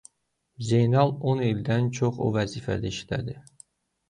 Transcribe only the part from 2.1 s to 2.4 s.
o